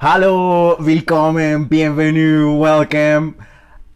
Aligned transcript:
Hallo, 0.00 0.76
willkommen, 0.78 1.68
bienvenido, 1.68 2.52
welcome. 2.52 3.34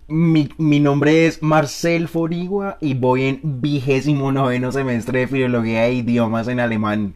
Mi, 0.09 0.49
mi, 0.59 0.81
nombre 0.81 1.27
es 1.27 1.41
Marcel 1.41 2.09
Forigua 2.09 2.77
y 2.81 2.95
voy 2.95 3.23
en 3.23 3.41
vigésimo 3.61 4.33
noveno 4.33 4.73
semestre 4.73 5.21
de 5.21 5.29
Filología 5.29 5.87
e 5.87 5.93
Idiomas 5.93 6.49
en 6.49 6.59
alemán. 6.59 7.15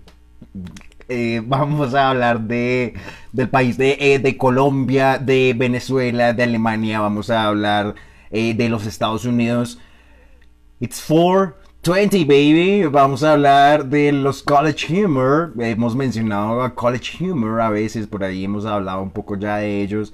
Eh, 1.08 1.42
vamos 1.44 1.94
a 1.94 2.10
hablar 2.10 2.42
de, 2.42 2.94
del 3.32 3.48
país 3.48 3.76
de, 3.76 3.96
eh, 3.98 4.20
de, 4.20 4.36
Colombia, 4.36 5.18
de 5.18 5.52
Venezuela, 5.58 6.32
de 6.32 6.44
Alemania. 6.44 7.00
Vamos 7.00 7.28
a 7.28 7.42
hablar 7.42 7.96
eh, 8.30 8.54
de 8.54 8.68
los 8.68 8.86
Estados 8.86 9.24
Unidos. 9.24 9.80
It's 10.78 11.00
420, 11.86 12.24
baby. 12.24 12.84
Vamos 12.90 13.22
a 13.22 13.34
hablar 13.34 13.86
de 13.86 14.10
los 14.10 14.42
College 14.42 15.04
Humor. 15.04 15.52
Hemos 15.60 15.94
mencionado 15.94 16.60
a 16.60 16.74
College 16.74 17.30
Humor 17.30 17.60
a 17.60 17.70
veces, 17.70 18.08
por 18.08 18.24
ahí 18.24 18.42
hemos 18.42 18.66
hablado 18.66 19.00
un 19.02 19.12
poco 19.12 19.36
ya 19.36 19.58
de 19.58 19.82
ellos. 19.82 20.12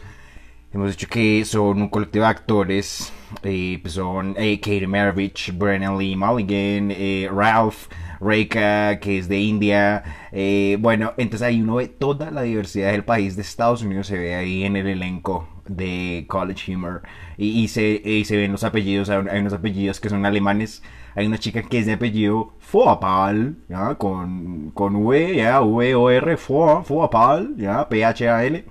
Hemos 0.74 0.90
dicho 0.90 1.08
que 1.08 1.42
son 1.46 1.80
un 1.80 1.88
colectivo 1.88 2.26
de 2.26 2.30
actores. 2.30 3.10
Eh, 3.42 3.78
pues 3.80 3.94
son 3.94 4.34
eh, 4.36 4.86
Maravich, 4.86 5.56
Brennan 5.56 5.96
Lee 5.96 6.14
Mulligan, 6.14 6.90
eh, 6.90 7.30
Ralph 7.32 7.86
Reika, 8.20 9.00
que 9.00 9.16
es 9.16 9.26
de 9.28 9.38
India. 9.38 10.04
Eh, 10.30 10.76
bueno, 10.78 11.14
entonces 11.16 11.48
ahí 11.48 11.62
uno 11.62 11.76
ve 11.76 11.88
toda 11.88 12.30
la 12.30 12.42
diversidad 12.42 12.92
del 12.92 13.04
país 13.04 13.34
de 13.34 13.40
Estados 13.40 13.80
Unidos, 13.80 14.08
se 14.08 14.18
ve 14.18 14.34
ahí 14.34 14.64
en 14.64 14.76
el 14.76 14.88
elenco 14.88 15.48
de 15.66 16.26
College 16.28 16.74
Humor. 16.76 17.00
Y, 17.38 17.66
se, 17.68 18.02
y 18.04 18.26
se 18.26 18.36
ven 18.36 18.52
los 18.52 18.62
apellidos, 18.62 19.08
hay 19.08 19.40
unos 19.40 19.54
apellidos 19.54 20.00
que 20.00 20.10
son 20.10 20.26
alemanes. 20.26 20.82
Hay 21.14 21.26
una 21.26 21.38
chica 21.38 21.62
que 21.62 21.78
es 21.78 21.86
de 21.86 21.92
apellido 21.92 22.54
Foapal, 22.58 23.56
¿ya? 23.68 23.94
Con, 23.96 24.70
con 24.72 24.96
V, 24.96 25.36
¿ya? 25.36 25.60
V-O-R, 25.60 26.36
Foapal, 26.36 27.56
¿ya? 27.56 27.88
P-H-A-L. 27.88 28.64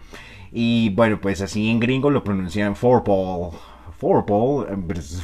Y 0.52 0.90
bueno, 0.90 1.20
pues 1.22 1.42
así 1.42 1.70
en 1.70 1.80
gringo 1.80 2.10
lo 2.10 2.24
pronuncian 2.24 2.76
Forpal. 2.76 3.52
Forpal, 3.98 4.66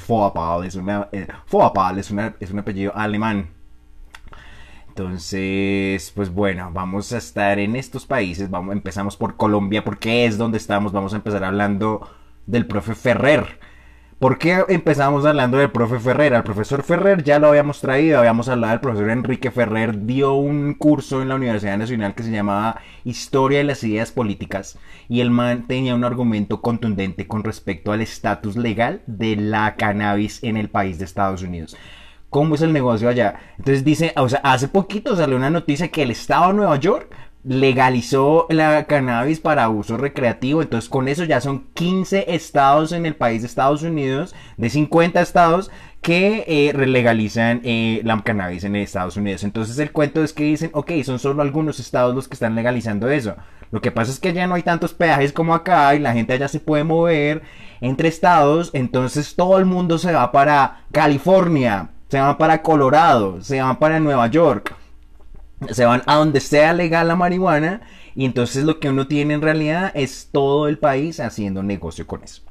Foapal, 0.06 0.66
es 0.66 0.76
una, 0.76 1.10
eh, 1.12 1.28
Foapal 1.46 1.98
es, 2.00 2.12
una, 2.12 2.36
es 2.40 2.52
un 2.52 2.60
apellido 2.60 2.96
alemán. 2.96 3.50
Entonces, 4.90 6.12
pues 6.16 6.32
bueno, 6.34 6.72
vamos 6.74 7.12
a 7.14 7.18
estar 7.18 7.60
en 7.60 7.76
estos 7.76 8.06
países. 8.06 8.50
Vamos, 8.50 8.74
empezamos 8.74 9.16
por 9.18 9.36
Colombia 9.36 9.84
porque 9.84 10.26
es 10.26 10.38
donde 10.38 10.58
estamos. 10.58 10.92
Vamos 10.92 11.14
a 11.14 11.18
empezar 11.18 11.44
hablando 11.44 12.10
del 12.48 12.66
profe 12.66 12.96
Ferrer. 12.96 13.60
¿Por 14.20 14.40
qué 14.40 14.64
empezamos 14.68 15.28
hablando 15.28 15.60
del 15.60 15.70
profe 15.70 16.00
Ferrer? 16.00 16.34
Al 16.34 16.44
profesor 16.44 16.82
Ferrer 16.82 17.24
ya 17.24 17.38
lo 17.38 17.50
habíamos 17.50 17.82
traído, 17.82 18.18
habíamos 18.18 18.50
hablado 18.50 18.72
del 18.72 18.80
profesor 18.80 19.12
Enrique 19.12 19.52
Ferrer, 19.52 20.08
dio 20.08 20.34
un 20.34 20.74
curso 20.74 21.22
en 21.22 21.30
la 21.30 21.36
Universidad 21.36 21.78
Nacional 21.78 22.16
que 22.16 22.24
se 22.24 22.32
llamaba 22.32 22.82
Historia 23.04 23.60
de 23.60 23.66
las 23.66 23.84
Ideas 23.84 24.12
Políticas 24.12 24.80
y 25.08 25.22
el 25.22 25.30
man 25.30 25.68
tenía 25.68 25.94
un 25.94 26.04
argumento 26.04 26.62
contundente 26.62 27.28
con 27.28 27.44
respecto 27.44 27.92
al 27.92 28.02
estatus 28.02 28.58
legal 28.58 29.04
de 29.06 29.36
la 29.36 29.76
cannabis 29.76 30.44
en 30.44 30.58
el 30.58 30.72
país 30.72 30.98
de 30.98 31.06
Estados 31.06 31.44
Unidos. 31.44 31.78
¿Cómo 32.32 32.56
es 32.56 32.62
el 32.64 32.74
negocio 32.74 33.10
allá? 33.10 33.36
Entonces 33.60 33.86
dice, 33.86 34.14
o 34.18 34.28
sea, 34.28 34.40
hace 34.44 34.68
poquito 34.68 35.16
salió 35.16 35.38
una 35.38 35.52
noticia 35.52 35.90
que 35.90 36.02
el 36.02 36.10
Estado 36.10 36.48
de 36.48 36.54
Nueva 36.56 36.78
York 36.78 37.16
legalizó 37.48 38.46
la 38.50 38.86
cannabis 38.88 39.40
para 39.40 39.70
uso 39.70 39.96
recreativo, 39.96 40.62
entonces 40.62 40.90
con 40.90 41.08
eso 41.08 41.24
ya 41.24 41.40
son 41.40 41.68
15 41.74 42.36
estados 42.36 42.92
en 42.92 43.06
el 43.06 43.16
país 43.16 43.42
de 43.42 43.48
Estados 43.48 43.84
Unidos, 43.84 44.36
de 44.58 44.70
50 44.70 45.22
estados 45.22 45.72
que 46.02 46.44
eh, 46.48 46.74
legalizan 46.74 47.62
eh, 47.64 48.02
la 48.04 48.22
cannabis 48.22 48.66
en 48.66 48.76
Estados 48.76 49.16
Unidos. 49.16 49.46
Entonces 49.46 49.80
el 49.80 49.94
cuento 49.94 50.24
es 50.24 50.34
que 50.34 50.44
dicen, 50.44 50.72
ok, 50.74 50.92
son 51.04 51.20
solo 51.20 51.42
algunos 51.42 51.80
estados 51.80 52.14
los 52.14 52.28
que 52.28 52.34
están 52.34 52.54
legalizando 52.54 53.10
eso. 53.10 53.36
Lo 53.72 53.80
que 53.80 53.92
pasa 53.92 54.12
es 54.12 54.20
que 54.20 54.34
ya 54.34 54.46
no 54.46 54.56
hay 54.56 54.64
tantos 54.64 54.94
peajes 54.94 55.32
como 55.32 55.54
acá 55.54 55.96
y 55.96 56.00
la 56.00 56.14
gente 56.14 56.34
allá 56.34 56.50
se 56.50 56.60
puede 56.60 56.84
mover 56.84 57.44
entre 57.80 58.10
estados, 58.10 58.72
entonces 58.74 59.36
todo 59.36 59.58
el 59.58 59.66
mundo 59.66 59.98
se 59.98 60.12
va 60.12 60.32
para 60.34 60.82
California, 60.92 61.92
se 62.10 62.20
va 62.20 62.38
para 62.38 62.62
Colorado, 62.62 63.42
se 63.42 63.62
va 63.62 63.80
para 63.80 64.00
Nueva 64.00 64.28
York 64.28 64.76
se 65.72 65.86
van 65.86 66.04
a 66.06 66.16
donde 66.16 66.40
sea 66.40 66.74
legal 66.74 67.08
la 67.08 67.16
marihuana 67.16 67.82
y 68.16 68.26
entonces 68.26 68.64
lo 68.64 68.80
que 68.80 68.90
uno 68.90 69.08
tiene 69.08 69.34
en 69.34 69.42
realidad 69.42 69.92
es 69.94 70.30
todo 70.32 70.68
el 70.68 70.78
país 70.78 71.20
haciendo 71.20 71.64
negocio 71.64 72.08
con 72.08 72.24
eso. 72.24 72.42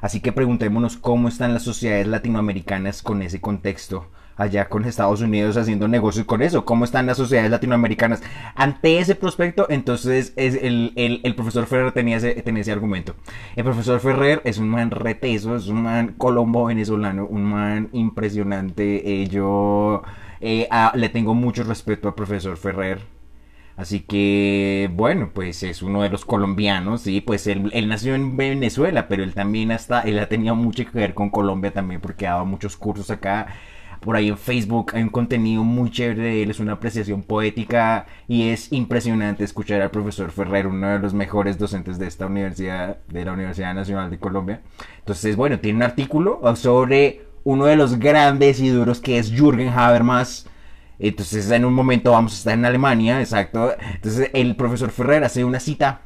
Así 0.00 0.20
que 0.20 0.32
preguntémonos 0.32 0.96
cómo 0.96 1.28
están 1.28 1.52
las 1.52 1.62
sociedades 1.62 2.06
latinoamericanas 2.06 3.02
con 3.02 3.22
ese 3.22 3.40
contexto 3.40 4.06
allá 4.36 4.68
con 4.68 4.84
Estados 4.84 5.20
Unidos 5.20 5.56
haciendo 5.56 5.88
negocio 5.88 6.26
con 6.26 6.42
eso. 6.42 6.64
¿Cómo 6.64 6.84
están 6.84 7.06
las 7.06 7.16
sociedades 7.16 7.50
latinoamericanas 7.50 8.22
ante 8.54 8.98
ese 8.98 9.14
prospecto? 9.14 9.66
Entonces 9.68 10.32
es 10.36 10.54
el, 10.54 10.92
el, 10.96 11.34
profesor 11.34 11.66
Ferrer 11.66 11.92
tenía 11.92 12.18
ese, 12.18 12.34
tenía 12.42 12.60
ese 12.60 12.72
argumento. 12.72 13.14
El 13.56 13.64
profesor 13.64 13.98
Ferrer 14.00 14.42
es 14.44 14.58
un 14.58 14.68
man 14.68 14.90
reteso, 14.90 15.56
es 15.56 15.68
un 15.68 15.82
man 15.82 16.14
colombo 16.18 16.66
venezolano, 16.66 17.26
un 17.26 17.44
man 17.44 17.88
impresionante. 17.92 19.22
Eh, 19.22 19.28
yo 19.28 20.02
eh, 20.40 20.68
le 20.94 21.08
tengo 21.08 21.34
mucho 21.34 21.64
respeto 21.64 22.08
al 22.08 22.14
profesor 22.14 22.56
Ferrer. 22.56 23.16
Así 23.76 24.00
que, 24.00 24.90
bueno, 24.94 25.30
pues 25.34 25.62
es 25.62 25.82
uno 25.82 26.02
de 26.02 26.08
los 26.08 26.24
colombianos, 26.24 27.02
sí, 27.02 27.20
pues 27.20 27.46
él, 27.46 27.70
nació 27.88 28.14
en 28.14 28.36
Venezuela, 28.36 29.06
pero 29.06 29.22
él 29.22 29.34
también 29.34 29.70
hasta, 29.70 30.00
él 30.00 30.18
ha 30.18 30.28
tenido 30.28 30.54
mucho 30.54 30.84
que 30.86 30.98
ver 30.98 31.12
con 31.12 31.28
Colombia 31.28 31.72
también, 31.72 32.00
porque 32.00 32.24
dado 32.24 32.46
muchos 32.46 32.76
cursos 32.76 33.10
acá. 33.10 33.48
Por 34.00 34.16
ahí 34.16 34.28
en 34.28 34.38
Facebook 34.38 34.92
hay 34.94 35.02
un 35.02 35.08
contenido 35.10 35.62
muy 35.64 35.90
chévere 35.90 36.22
de 36.22 36.42
él, 36.42 36.50
es 36.50 36.60
una 36.60 36.72
apreciación 36.72 37.22
poética 37.22 38.06
y 38.28 38.48
es 38.48 38.72
impresionante 38.72 39.44
escuchar 39.44 39.82
al 39.82 39.90
profesor 39.90 40.30
Ferrer, 40.30 40.66
uno 40.66 40.88
de 40.88 40.98
los 40.98 41.12
mejores 41.12 41.58
docentes 41.58 41.98
de 41.98 42.06
esta 42.06 42.26
universidad, 42.26 42.98
de 43.08 43.24
la 43.24 43.32
Universidad 43.32 43.74
Nacional 43.74 44.10
de 44.10 44.18
Colombia. 44.18 44.62
Entonces, 44.98 45.36
bueno, 45.36 45.58
tiene 45.60 45.78
un 45.78 45.82
artículo 45.82 46.40
sobre 46.56 47.25
uno 47.46 47.66
de 47.66 47.76
los 47.76 48.00
grandes 48.00 48.58
y 48.58 48.70
duros 48.70 49.00
que 49.00 49.18
es 49.18 49.30
Jürgen 49.30 49.68
Habermas. 49.68 50.48
Entonces 50.98 51.48
en 51.52 51.64
un 51.64 51.74
momento 51.74 52.10
vamos 52.10 52.32
a 52.32 52.36
estar 52.38 52.54
en 52.54 52.64
Alemania, 52.64 53.20
exacto. 53.20 53.72
Entonces 53.94 54.30
el 54.34 54.56
profesor 54.56 54.90
Ferrer 54.90 55.22
hace 55.22 55.44
una 55.44 55.60
cita 55.60 56.00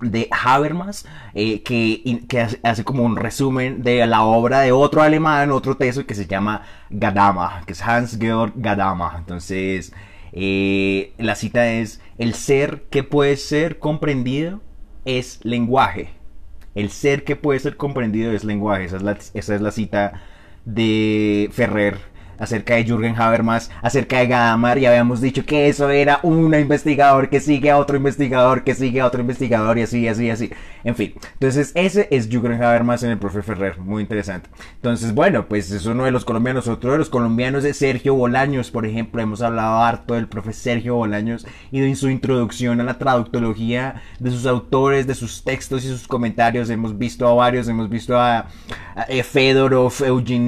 de 0.00 0.28
Habermas 0.32 1.06
eh, 1.34 1.62
que, 1.62 2.58
hace, 2.64 2.82
como 2.82 3.04
un 3.04 3.14
resumen 3.14 3.84
de 3.84 4.04
la 4.08 4.24
obra 4.24 4.62
de 4.62 4.72
otro 4.72 5.02
alemán, 5.02 5.52
otro 5.52 5.76
texto 5.76 6.04
que 6.04 6.16
se 6.16 6.26
llama 6.26 6.62
Gadama, 6.90 7.62
que 7.64 7.72
es 7.72 7.80
Hans-Georg 7.80 8.54
Gadama. 8.56 9.14
Entonces 9.18 9.92
eh, 10.32 11.12
la 11.18 11.36
cita 11.36 11.68
es, 11.68 12.00
el 12.18 12.34
ser 12.34 12.86
que 12.90 13.04
puede 13.04 13.36
ser 13.36 13.78
comprendido 13.78 14.60
es 15.04 15.38
lenguaje. 15.44 16.10
El 16.74 16.90
ser 16.90 17.22
que 17.22 17.36
puede 17.36 17.60
ser 17.60 17.76
comprendido 17.76 18.32
es 18.32 18.42
lenguaje. 18.42 18.86
Esa 18.86 18.96
es 18.96 19.02
la, 19.02 19.16
esa 19.32 19.54
es 19.54 19.60
la 19.60 19.70
cita 19.70 20.22
de 20.66 21.48
Ferrer 21.52 21.96
acerca 22.38 22.74
de 22.74 22.84
Jürgen 22.84 23.16
Habermas, 23.16 23.70
acerca 23.82 24.18
de 24.18 24.26
Gadamar, 24.28 24.78
y 24.78 24.86
habíamos 24.86 25.20
dicho 25.20 25.44
que 25.44 25.68
eso 25.68 25.90
era 25.90 26.20
un 26.22 26.54
investigador 26.54 27.28
que 27.28 27.40
sigue 27.40 27.70
a 27.70 27.78
otro 27.78 27.96
investigador, 27.96 28.64
que 28.64 28.74
sigue 28.74 29.00
a 29.00 29.06
otro 29.06 29.20
investigador, 29.20 29.78
y 29.78 29.82
así, 29.82 30.08
así, 30.08 30.30
así. 30.30 30.50
En 30.84 30.94
fin, 30.94 31.14
entonces 31.34 31.72
ese 31.74 32.08
es 32.10 32.28
Jürgen 32.28 32.62
Habermas 32.62 33.02
en 33.02 33.10
el 33.10 33.18
profe 33.18 33.42
Ferrer, 33.42 33.78
muy 33.78 34.02
interesante. 34.02 34.48
Entonces, 34.76 35.14
bueno, 35.14 35.46
pues 35.48 35.70
es 35.70 35.86
uno 35.86 36.04
de 36.04 36.10
los 36.10 36.24
colombianos, 36.24 36.68
otro 36.68 36.92
de 36.92 36.98
los 36.98 37.10
colombianos 37.10 37.64
es 37.64 37.76
Sergio 37.76 38.14
Bolaños, 38.14 38.70
por 38.70 38.86
ejemplo, 38.86 39.20
hemos 39.20 39.42
hablado 39.42 39.82
harto 39.82 40.14
del 40.14 40.28
profe 40.28 40.52
Sergio 40.52 40.94
Bolaños 40.94 41.46
y 41.70 41.80
de 41.80 41.94
su 41.96 42.08
introducción 42.08 42.80
a 42.80 42.84
la 42.84 42.98
traductología 42.98 44.02
de 44.18 44.30
sus 44.30 44.46
autores, 44.46 45.06
de 45.06 45.14
sus 45.14 45.42
textos 45.42 45.84
y 45.84 45.88
sus 45.88 46.06
comentarios, 46.06 46.70
hemos 46.70 46.96
visto 46.96 47.26
a 47.26 47.34
varios, 47.34 47.68
hemos 47.68 47.88
visto 47.88 48.18
a, 48.18 48.46
Fedorov, 49.24 49.92
Eugene 50.04 50.46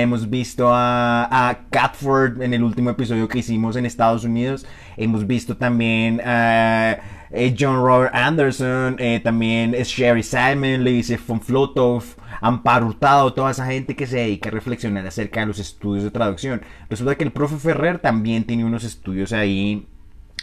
hemos 0.00 0.30
visto 0.30 0.70
a 0.72 1.05
a, 1.30 1.58
Catford 1.70 2.42
en 2.42 2.54
el 2.54 2.62
último 2.62 2.90
episodio 2.90 3.28
que 3.28 3.38
hicimos 3.38 3.76
en 3.76 3.86
Estados 3.86 4.24
Unidos. 4.24 4.66
Hemos 4.96 5.26
visto 5.26 5.56
también 5.56 6.20
a 6.24 6.98
eh, 7.30 7.54
John 7.58 7.76
Robert 7.76 8.14
Anderson, 8.14 8.96
eh, 8.98 9.20
también 9.22 9.72
Sherry 9.72 10.22
Simon, 10.22 10.84
dice 10.84 11.18
von 11.26 11.40
Flotov, 11.40 12.04
Amparo 12.40 12.86
Hurtado, 12.86 13.32
toda 13.32 13.50
esa 13.50 13.66
gente 13.66 13.96
que 13.96 14.06
se 14.06 14.18
dedica 14.18 14.48
a 14.48 14.52
reflexionar 14.52 15.06
acerca 15.06 15.40
de 15.40 15.46
los 15.46 15.58
estudios 15.58 16.04
de 16.04 16.10
traducción. 16.10 16.62
Resulta 16.88 17.14
que 17.14 17.24
el 17.24 17.32
profe 17.32 17.56
Ferrer 17.56 17.98
también 17.98 18.44
tiene 18.44 18.64
unos 18.64 18.84
estudios 18.84 19.32
ahí 19.32 19.86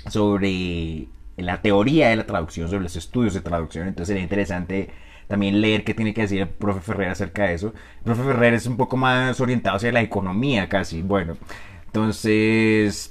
sobre 0.09 1.07
la 1.38 1.62
teoría 1.62 2.09
de 2.09 2.16
la 2.18 2.25
traducción, 2.25 2.68
sobre 2.68 2.83
los 2.83 2.95
estudios 2.95 3.33
de 3.33 3.42
traducción. 3.42 3.88
Entonces 3.88 4.07
sería 4.09 4.24
interesante 4.24 4.89
también 5.28 5.62
leer 5.62 5.84
qué 5.84 5.94
tiene 5.94 6.14
que 6.14 6.22
decir 6.22 6.42
el 6.42 6.50
profe 6.50 6.81
Ferrer 6.81 7.10
acerca 7.10 7.44
de 7.44 7.54
eso. 7.56 7.74
El 7.98 8.04
profe 8.04 8.24
Ferrer 8.24 8.54
es 8.54 8.66
un 8.66 8.78
poco 8.78 8.98
más 8.98 9.40
orientado 9.42 9.78
hacia 9.78 9.92
la 9.92 10.02
economía 10.02 10.70
casi. 10.70 11.02
Bueno, 11.02 11.38
entonces... 11.86 13.10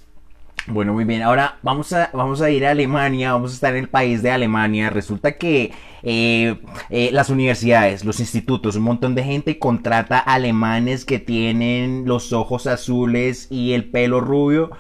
Bueno, 0.69 0.93
muy 0.93 1.05
bien. 1.05 1.23
Ahora 1.23 1.59
vamos 1.63 1.93
a, 1.93 2.11
vamos 2.13 2.41
a 2.41 2.49
ir 2.49 2.65
a 2.65 2.71
Alemania, 2.71 3.33
vamos 3.33 3.51
a 3.51 3.55
estar 3.55 3.75
en 3.75 3.81
el 3.81 3.89
país 3.89 4.23
de 4.23 4.31
Alemania. 4.31 4.91
Resulta 4.91 5.33
que 5.33 5.73
eh, 6.05 6.57
eh, 6.89 7.11
las 7.13 7.31
universidades, 7.31 8.05
los 8.05 8.21
institutos, 8.21 8.77
un 8.77 8.85
montón 8.85 9.17
de 9.17 9.25
gente 9.25 9.59
contrata 9.59 10.21
alemanes 10.21 11.05
que 11.05 11.19
tienen 11.19 12.05
los 12.07 12.33
ojos 12.33 12.69
azules 12.69 13.49
y 13.51 13.73
el 13.73 13.91
pelo 13.91 14.21
rubio 14.21 14.71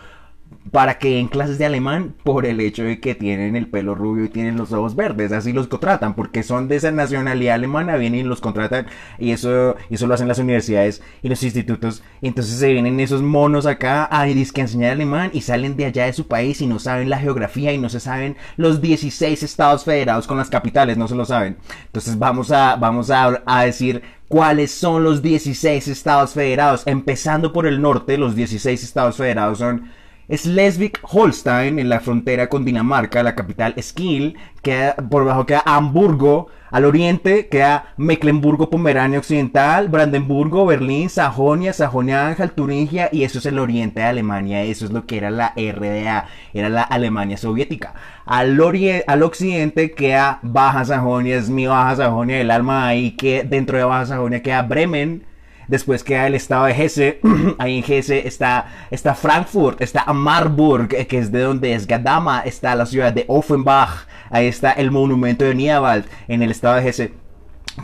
para 0.70 0.99
que 0.99 1.16
den 1.16 1.28
clases 1.28 1.58
de 1.58 1.66
alemán 1.66 2.14
por 2.25 2.46
el 2.46 2.60
hecho 2.60 2.84
de 2.84 3.00
que 3.00 3.14
tienen 3.14 3.56
el 3.56 3.69
pelo 3.69 3.94
rubio 3.94 4.25
y 4.25 4.28
tienen 4.28 4.56
los 4.56 4.72
ojos 4.72 4.96
verdes. 4.96 5.32
Así 5.32 5.52
los 5.52 5.69
contratan, 5.69 6.14
porque 6.14 6.43
son 6.43 6.69
de 6.69 6.76
esa 6.76 6.90
nacionalidad 6.90 7.54
alemana, 7.54 7.96
vienen 7.96 8.20
y 8.20 8.22
los 8.25 8.40
contratan 8.40 8.87
y 9.19 9.32
eso, 9.32 9.76
eso 9.90 10.06
lo 10.06 10.14
hacen 10.14 10.28
las 10.28 10.38
universidades 10.38 11.02
y 11.22 11.28
los 11.28 11.43
institutos. 11.43 12.02
entonces 12.22 12.58
se 12.58 12.72
vienen 12.72 13.00
esos 13.00 13.22
monos 13.22 13.66
acá 13.66 14.08
a, 14.10 14.28
enseñar 14.28 14.93
alemán 14.93 15.31
y 15.32 15.43
salen 15.43 15.76
de 15.76 15.87
allá 15.87 16.06
de 16.06 16.12
su 16.12 16.26
país 16.26 16.60
y 16.60 16.66
no 16.66 16.78
saben 16.78 17.10
la 17.10 17.19
geografía 17.19 17.72
y 17.72 17.78
no 17.78 17.88
se 17.88 18.00
saben 18.00 18.37
los 18.56 18.81
16 18.81 19.43
estados 19.43 19.84
federados 19.84 20.26
con 20.26 20.38
las 20.38 20.50
capitales, 20.50 20.96
no 20.96 21.08
se 21.08 21.14
lo 21.14 21.25
saben. 21.25 21.56
Entonces 21.87 22.19
vamos 22.19 22.50
a, 22.50 22.76
vamos 22.76 23.10
a, 23.10 23.43
a 23.44 23.64
decir 23.64 24.02
cuáles 24.28 24.70
son 24.70 25.04
los 25.04 25.20
16 25.20 25.88
estados 25.88 26.32
federados, 26.32 26.84
empezando 26.87 27.52
por 27.52 27.66
el 27.66 27.82
norte, 27.82 28.16
los 28.16 28.34
16 28.34 28.82
estados 28.82 29.16
federados 29.16 29.58
son 29.58 29.90
Schleswig-Holstein 30.28 31.78
en 31.78 31.88
la 31.88 32.00
frontera 32.00 32.48
con 32.48 32.64
Dinamarca, 32.64 33.22
la 33.22 33.34
capital 33.34 33.74
Skill, 33.80 34.36
queda 34.62 34.94
por 34.96 35.24
debajo 35.24 35.46
queda 35.46 35.62
Hamburgo, 35.66 36.48
al 36.70 36.86
oriente 36.86 37.48
queda 37.48 37.92
Mecklenburgo-Pomerania 37.98 39.19
Occidental, 39.19 39.88
Brandenburgo, 39.88 40.64
Berlín, 40.64 41.10
Sajonia, 41.10 41.72
Sajonia-Anhalt, 41.72 42.54
Turingia 42.54 43.10
y 43.12 43.24
eso 43.24 43.40
es 43.40 43.46
el 43.46 43.58
oriente 43.58 44.00
de 44.00 44.06
Alemania, 44.06 44.62
eso 44.62 44.86
es 44.86 44.90
lo 44.90 45.04
que 45.04 45.19
era 45.19 45.30
la 45.30 45.52
RDA, 45.54 46.28
era 46.54 46.68
la 46.70 46.82
Alemania 46.82 47.36
soviética. 47.36 47.94
Al, 48.25 48.58
al 49.06 49.22
occidente 49.22 49.92
queda 49.92 50.38
Baja 50.42 50.84
Sajonia, 50.84 51.36
es 51.36 51.50
mi 51.50 51.66
Baja 51.66 51.96
Sajonia, 51.96 52.40
el 52.40 52.50
alma 52.50 52.86
ahí 52.86 53.12
que 53.12 53.44
dentro 53.44 53.76
de 53.76 53.84
Baja 53.84 54.06
Sajonia 54.06 54.42
queda 54.42 54.62
Bremen, 54.62 55.26
Después 55.69 56.05
queda 56.05 56.26
el 56.26 56.35
estado 56.35 56.67
de 56.67 56.73
Hesse. 56.73 57.20
Ahí 57.59 57.79
en 57.79 57.85
Hesse 57.87 58.26
está, 58.26 58.67
está 58.91 59.14
Frankfurt, 59.14 59.81
está 59.81 60.05
Marburg, 60.12 60.88
que 60.88 61.19
es 61.19 61.32
de 61.32 61.41
donde 61.41 61.75
es 61.75 61.87
Gadama. 61.87 62.41
Está 62.41 62.75
la 62.75 62.87
ciudad 62.87 63.12
de 63.12 63.25
Offenbach. 63.29 64.06
Ahí 64.31 64.47
está 64.47 64.73
el 64.73 64.91
monumento 64.91 65.44
de 65.44 65.55
Niewald 65.55 66.06
en 66.29 66.43
el 66.43 66.50
estado 66.50 66.76
de 66.76 66.88
Hesse 66.88 67.11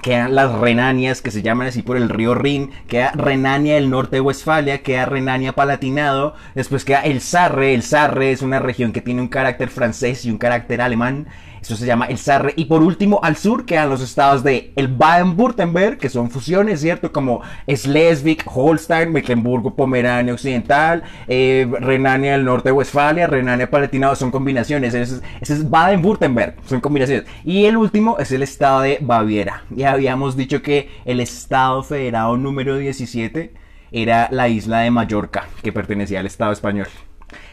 quedan 0.03 0.35
las 0.35 0.53
Renanias, 0.53 1.23
que 1.23 1.31
se 1.31 1.43
llaman 1.43 1.69
así 1.69 1.83
por 1.83 1.97
el 1.97 2.09
río 2.09 2.35
Rin, 2.35 2.71
queda 2.87 3.13
Renania 3.13 3.77
del 3.77 3.91
norte 3.91 4.17
de 4.17 4.21
Westfalia, 4.21 4.83
queda 4.83 5.07
Renania 5.07 5.55
Palatinado, 5.55 6.35
después 6.55 6.85
queda 6.85 7.01
el 7.01 7.21
Sarre, 7.21 7.75
el 7.75 7.83
Sarre 7.83 8.33
es 8.33 8.43
una 8.43 8.59
región 8.59 8.93
que 8.93 9.01
tiene 9.01 9.23
un 9.23 9.29
carácter 9.29 9.69
francés 9.71 10.25
y 10.25 10.31
un 10.31 10.39
carácter 10.39 10.81
alemán, 10.81 11.27
eso 11.61 11.77
se 11.77 11.87
llama 11.87 12.07
el 12.07 12.19
Sarre. 12.19 12.53
Y 12.57 12.67
por 12.67 12.83
último, 12.83 13.21
al 13.23 13.37
sur 13.37 13.65
quedan 13.65 13.91
los 13.91 14.01
estados 14.01 14.43
de 14.43 14.73
el 14.77 14.89
Baden-Württemberg, 14.89 15.99
que 15.99 16.09
son 16.09 16.31
fusiones, 16.31 16.81
¿cierto? 16.81 17.13
Como 17.13 17.43
Schleswig, 17.69 18.43
Holstein, 18.47 19.13
Mecklenburgo, 19.13 19.75
Pomerania 19.75 20.33
Occidental, 20.33 21.03
eh, 21.27 21.71
Renania 21.81 22.33
del 22.33 22.45
Norte 22.45 22.73
Westfalia, 22.73 23.27
Renania 23.27 23.71
Palatinado, 23.71 24.15
son 24.15 24.31
combinaciones. 24.31 24.95
Ese 24.95 25.21
es, 25.41 25.71
Baden-Württemberg, 25.71 26.57
son 26.67 26.81
combinaciones. 26.81 27.27
Y 27.45 27.65
el 27.65 27.77
último 27.77 28.19
es 28.19 28.33
el 28.33 28.43
estado 28.43 28.83
de 28.83 28.99
Baviera. 29.01 29.65
Ya 29.71 29.93
habíamos 29.93 30.37
dicho 30.37 30.63
que 30.63 30.91
el 31.05 31.21
estado 31.21 31.83
federado 31.83 32.37
número 32.37 32.77
17 32.77 33.53
era 33.91 34.29
la 34.31 34.49
isla 34.49 34.81
de 34.81 34.91
Mallorca, 34.91 35.49
que 35.63 35.73
pertenecía 35.73 36.21
al 36.21 36.27
estado 36.27 36.53
español. 36.53 36.89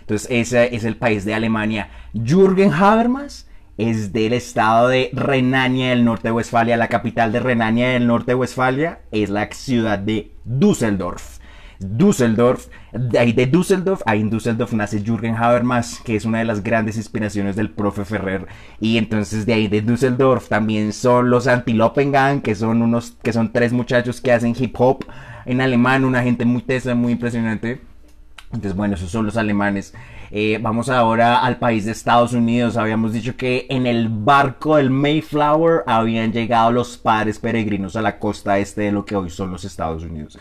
Entonces, 0.01 0.27
ese 0.29 0.75
es 0.75 0.83
el 0.83 0.97
país 0.97 1.25
de 1.25 1.33
Alemania. 1.33 1.89
Jürgen 2.13 2.71
Habermas 2.71 3.47
es 3.77 4.13
del 4.13 4.33
estado 4.33 4.87
de 4.87 5.09
Renania 5.13 5.89
del 5.89 6.05
Norte 6.05 6.29
de 6.29 6.31
Westfalia. 6.31 6.77
La 6.77 6.87
capital 6.87 7.31
de 7.31 7.39
Renania 7.39 7.89
del 7.89 8.07
Norte 8.07 8.31
de 8.31 8.35
Westfalia 8.35 8.99
es 9.11 9.29
la 9.29 9.49
ciudad 9.51 9.99
de 9.99 10.31
Düsseldorf. 10.45 11.39
Düsseldorf, 11.79 12.67
de 12.93 13.19
ahí 13.19 13.33
de 13.33 13.47
Düsseldorf, 13.47 14.01
ahí 14.05 14.21
en 14.21 14.29
Düsseldorf 14.29 14.71
nace 14.71 15.03
Jürgen 15.03 15.35
Habermas, 15.35 15.99
que 16.05 16.15
es 16.15 16.23
una 16.23 16.39
de 16.39 16.45
las 16.45 16.63
grandes 16.63 16.95
inspiraciones 16.95 17.57
del 17.57 17.69
profe 17.69 18.05
Ferrer. 18.05 18.47
Y 18.79 18.97
entonces 18.97 19.45
de 19.45 19.53
ahí 19.53 19.67
de 19.67 19.81
Düsseldorf 19.81 20.47
también 20.47 20.93
son 20.93 21.29
los 21.29 21.47
Antilopengang, 21.47 22.41
que 22.41 22.55
son 22.55 22.81
unos, 22.81 23.17
que 23.21 23.33
son 23.33 23.51
tres 23.51 23.73
muchachos 23.73 24.21
que 24.21 24.31
hacen 24.31 24.55
hip 24.57 24.75
hop 24.79 25.05
en 25.45 25.59
alemán, 25.61 26.05
una 26.05 26.23
gente 26.23 26.45
muy 26.45 26.61
tesa, 26.61 26.95
muy 26.95 27.11
impresionante. 27.11 27.81
Entonces, 28.53 28.75
bueno, 28.75 28.95
esos 28.95 29.11
son 29.11 29.25
los 29.25 29.37
alemanes. 29.37 29.93
Eh, 30.31 30.59
vamos 30.61 30.89
ahora 30.89 31.39
al 31.39 31.57
país 31.57 31.85
de 31.85 31.91
Estados 31.91 32.33
Unidos. 32.33 32.77
Habíamos 32.77 33.13
dicho 33.13 33.35
que 33.35 33.67
en 33.69 33.85
el 33.85 34.09
barco 34.09 34.77
del 34.77 34.89
Mayflower 34.89 35.83
habían 35.87 36.31
llegado 36.31 36.71
los 36.71 36.97
padres 36.97 37.39
peregrinos 37.39 37.95
a 37.95 38.01
la 38.01 38.19
costa 38.19 38.57
este 38.59 38.81
de 38.81 38.91
lo 38.91 39.05
que 39.05 39.15
hoy 39.15 39.29
son 39.29 39.51
los 39.51 39.65
Estados 39.65 40.03
Unidos. 40.03 40.37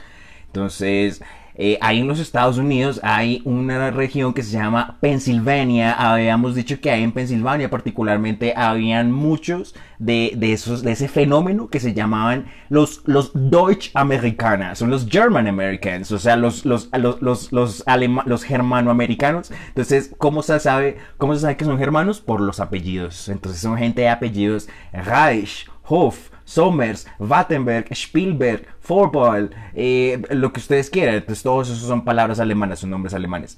Entonces, 0.47 1.23
eh, 1.57 1.79
ahí 1.81 2.01
en 2.01 2.09
los 2.09 2.19
Estados 2.19 2.59
Unidos 2.59 3.01
hay 3.05 3.41
una 3.45 3.91
región 3.91 4.35
que 4.35 4.43
se 4.43 4.53
llama 4.53 4.99
Pensilvania. 5.01 5.93
Habíamos 5.93 6.55
dicho 6.55 6.81
que 6.81 6.91
ahí 6.91 7.03
en 7.03 7.13
Pensilvania 7.13 7.71
particularmente 7.71 8.55
habían 8.57 9.13
muchos 9.13 9.75
de, 9.99 10.37
esos, 10.41 10.83
de 10.83 10.93
ese 10.93 11.09
fenómeno 11.09 11.69
que 11.69 11.79
se 11.81 11.95
llamaban 11.95 12.47
los, 12.69 13.03
los 13.07 13.31
Deutsch 13.35 13.91
Americanas, 13.95 14.79
son 14.79 14.91
los 14.91 15.07
German 15.09 15.47
Americans, 15.47 16.11
o 16.11 16.19
sea, 16.19 16.37
los, 16.37 16.65
los, 16.67 16.91
los, 16.93 17.23
los, 17.23 17.53
los, 17.53 17.85
los 18.27 18.45
germanoamericanos. 18.45 19.53
Entonces, 19.69 20.15
¿cómo 20.19 20.43
se 20.43 20.59
sabe, 20.59 20.97
cómo 21.19 21.35
se 21.35 21.43
sabe 21.43 21.57
que 21.57 21.65
son 21.65 21.79
germanos? 21.79 22.21
Por 22.21 22.41
los 22.41 22.61
apellidos. 22.61 23.29
Entonces 23.29 23.61
son 23.61 23.79
gente 23.79 24.03
de 24.03 24.09
apellidos 24.09 24.69
Reich, 24.93 25.69
Hof, 25.85 26.31
Somers, 26.45 27.07
Wattenberg, 27.19 27.87
Spielberg, 27.91 28.67
Forboil, 28.81 29.51
eh, 29.75 30.23
lo 30.31 30.53
que 30.53 30.61
ustedes 30.61 30.91
quieran. 30.91 31.17
Entonces 31.17 31.43
todos 31.43 31.69
esos 31.69 31.87
son 31.87 32.05
palabras 32.05 32.41
alemanas, 32.41 32.81
son 32.81 32.91
nombres 32.91 33.15
alemanes. 33.15 33.57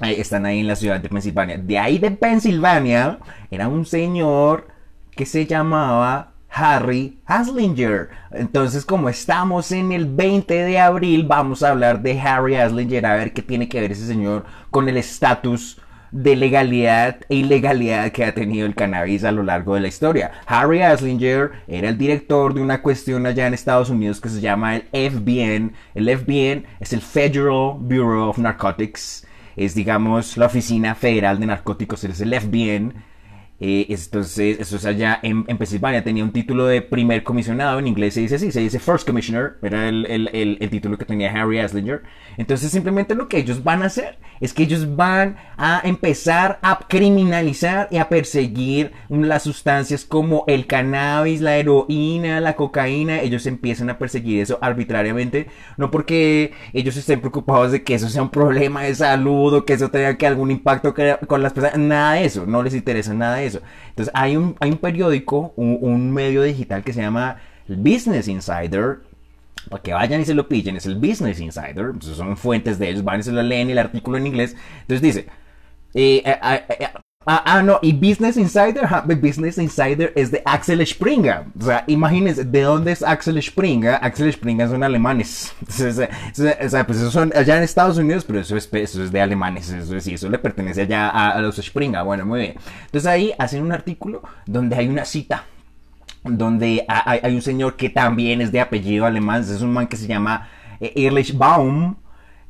están 0.00 0.46
ahí 0.46 0.60
en 0.60 0.66
la 0.66 0.76
ciudad 0.76 1.00
de 1.00 1.08
Pensilvania. 1.08 1.58
De 1.58 1.78
ahí 1.78 1.98
de 1.98 2.10
Pensilvania 2.10 3.18
era 3.50 3.68
un 3.68 3.84
señor 3.84 4.68
que 5.14 5.26
se 5.26 5.46
llamaba 5.46 6.32
Harry 6.50 7.18
Haslinger. 7.26 8.08
Entonces, 8.32 8.84
como 8.84 9.08
estamos 9.08 9.70
en 9.72 9.92
el 9.92 10.06
20 10.06 10.52
de 10.54 10.78
abril, 10.78 11.26
vamos 11.26 11.62
a 11.62 11.70
hablar 11.70 12.02
de 12.02 12.20
Harry 12.20 12.56
Haslinger, 12.56 13.06
a 13.06 13.16
ver 13.16 13.32
qué 13.32 13.42
tiene 13.42 13.68
que 13.68 13.80
ver 13.80 13.92
ese 13.92 14.06
señor 14.06 14.44
con 14.70 14.88
el 14.88 14.96
estatus 14.96 15.80
de 16.12 16.36
legalidad 16.36 17.20
e 17.28 17.36
ilegalidad 17.36 18.10
que 18.12 18.24
ha 18.24 18.34
tenido 18.34 18.66
el 18.66 18.74
cannabis 18.74 19.24
a 19.24 19.32
lo 19.32 19.42
largo 19.42 19.74
de 19.74 19.80
la 19.80 19.88
historia. 19.88 20.32
Harry 20.46 20.82
Aslinger 20.82 21.52
era 21.68 21.88
el 21.88 21.98
director 21.98 22.54
de 22.54 22.62
una 22.62 22.82
cuestión 22.82 23.26
allá 23.26 23.46
en 23.46 23.54
Estados 23.54 23.90
Unidos 23.90 24.20
que 24.20 24.28
se 24.28 24.40
llama 24.40 24.76
el 24.76 24.82
FBN. 24.92 25.72
El 25.94 26.18
FBN 26.18 26.64
es 26.80 26.92
el 26.92 27.00
Federal 27.00 27.76
Bureau 27.78 28.28
of 28.28 28.38
Narcotics. 28.38 29.26
Es, 29.56 29.74
digamos, 29.74 30.36
la 30.36 30.46
Oficina 30.46 30.94
Federal 30.94 31.38
de 31.38 31.46
Narcóticos. 31.46 32.04
Es 32.04 32.20
el 32.20 32.34
FBN 32.34 32.94
eh, 33.62 33.86
entonces, 33.90 34.58
eso 34.58 34.76
es 34.76 34.86
allá 34.86 35.20
en, 35.22 35.44
Pensilvania. 35.44 36.02
Tenía 36.02 36.24
un 36.24 36.32
título 36.32 36.64
de 36.64 36.80
primer 36.80 37.22
comisionado. 37.22 37.78
En 37.78 37.86
inglés 37.86 38.14
se 38.14 38.20
dice 38.20 38.36
así, 38.36 38.50
se 38.50 38.60
dice 38.60 38.78
First 38.78 39.06
Commissioner. 39.06 39.56
Era 39.62 39.88
el, 39.88 40.06
el, 40.06 40.58
el, 40.60 40.70
título 40.70 40.96
que 40.96 41.04
tenía 41.04 41.30
Harry 41.30 41.58
Aslinger. 41.58 42.02
Entonces, 42.38 42.70
simplemente 42.72 43.14
lo 43.14 43.28
que 43.28 43.36
ellos 43.36 43.62
van 43.62 43.82
a 43.82 43.86
hacer 43.86 44.18
es 44.40 44.54
que 44.54 44.62
ellos 44.62 44.96
van 44.96 45.36
a 45.58 45.82
empezar 45.84 46.58
a 46.62 46.78
criminalizar 46.88 47.88
y 47.90 47.98
a 47.98 48.08
perseguir 48.08 48.92
las 49.10 49.42
sustancias 49.42 50.06
como 50.06 50.44
el 50.46 50.66
cannabis, 50.66 51.42
la 51.42 51.58
heroína, 51.58 52.40
la 52.40 52.56
cocaína. 52.56 53.20
Ellos 53.20 53.44
empiezan 53.44 53.90
a 53.90 53.98
perseguir 53.98 54.40
eso 54.40 54.58
arbitrariamente. 54.62 55.48
No 55.76 55.90
porque 55.90 56.54
ellos 56.72 56.96
estén 56.96 57.20
preocupados 57.20 57.72
de 57.72 57.82
que 57.82 57.94
eso 57.94 58.08
sea 58.08 58.22
un 58.22 58.30
problema 58.30 58.84
de 58.84 58.94
salud 58.94 59.52
o 59.52 59.64
que 59.66 59.74
eso 59.74 59.90
tenga 59.90 60.16
que 60.16 60.26
algún 60.26 60.50
impacto 60.50 60.94
con 61.26 61.42
las 61.42 61.52
personas. 61.52 61.78
Nada 61.78 62.14
de 62.14 62.24
eso. 62.24 62.46
No 62.46 62.62
les 62.62 62.74
interesa 62.74 63.12
nada 63.12 63.36
de 63.36 63.46
eso. 63.46 63.49
Entonces 63.88 64.12
hay 64.14 64.36
un, 64.36 64.56
hay 64.60 64.70
un 64.70 64.78
periódico, 64.78 65.52
un, 65.56 66.12
medio 66.12 66.42
digital 66.42 66.82
que 66.82 66.92
se 66.92 67.00
llama 67.00 67.38
Business 67.68 68.28
Insider, 68.28 69.00
para 69.68 69.82
que 69.82 69.92
vayan 69.92 70.20
y 70.20 70.24
se 70.24 70.34
lo 70.34 70.48
pillen, 70.48 70.76
es 70.76 70.86
el 70.86 70.96
Business 70.96 71.40
Insider, 71.40 71.92
son 72.00 72.36
fuentes 72.36 72.78
de 72.78 72.88
ellos, 72.88 73.04
van 73.04 73.20
y 73.20 73.22
se 73.22 73.32
lo 73.32 73.42
leen 73.42 73.70
el 73.70 73.78
artículo 73.78 74.18
en 74.18 74.26
inglés. 74.26 74.56
Entonces 74.82 75.02
dice, 75.02 75.26
eh, 75.94 76.22
eh, 76.24 76.64
eh, 76.80 76.88
Ah, 77.26 77.42
ah, 77.44 77.62
no, 77.62 77.78
y 77.82 77.92
Business 77.92 78.38
Insider, 78.38 78.88
Business 79.20 79.58
Insider 79.58 80.10
es 80.16 80.30
de 80.30 80.40
Axel 80.46 80.84
Springer. 80.86 81.44
O 81.60 81.64
sea, 81.66 81.84
imagínense, 81.86 82.46
¿de 82.46 82.62
dónde 82.62 82.92
es 82.92 83.02
Axel 83.02 83.40
Springer? 83.42 83.98
Axel 84.00 84.32
Springer 84.32 84.70
son 84.70 84.82
alemanes. 84.82 85.54
o 85.68 86.68
sea, 86.70 86.86
pues 86.86 86.98
eso 86.98 87.10
son 87.10 87.30
allá 87.36 87.58
en 87.58 87.62
Estados 87.62 87.98
Unidos, 87.98 88.24
pero 88.24 88.40
eso 88.40 88.56
es, 88.56 88.72
es 88.72 89.12
de 89.12 89.20
alemanes. 89.20 89.68
Eso, 89.68 90.00
sí, 90.00 90.14
eso 90.14 90.30
le 90.30 90.38
pertenece 90.38 90.80
allá 90.80 91.10
a, 91.10 91.38
los 91.42 91.56
Springer. 91.56 92.02
Bueno, 92.04 92.24
muy 92.24 92.40
bien. 92.40 92.54
Entonces 92.86 93.06
ahí 93.06 93.34
hacen 93.38 93.64
un 93.64 93.72
artículo 93.72 94.22
donde 94.46 94.76
hay 94.76 94.88
una 94.88 95.04
cita. 95.04 95.44
Donde 96.24 96.86
hay, 96.88 97.34
un 97.34 97.42
señor 97.42 97.76
que 97.76 97.90
también 97.90 98.40
es 98.40 98.50
de 98.50 98.60
apellido 98.60 99.04
alemán. 99.04 99.42
Es 99.42 99.60
un 99.60 99.74
man 99.74 99.88
que 99.88 99.98
se 99.98 100.06
llama 100.06 100.48
eh, 100.80 100.94
Erlich 100.96 101.36
Baum 101.36 101.96